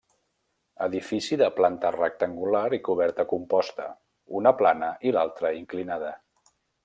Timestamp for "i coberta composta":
2.79-3.87